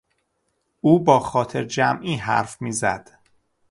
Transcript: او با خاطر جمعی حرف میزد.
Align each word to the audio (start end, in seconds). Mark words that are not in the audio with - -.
او 0.81 0.99
با 1.03 1.19
خاطر 1.19 1.63
جمعی 1.63 2.15
حرف 2.15 2.61
میزد. 2.61 3.11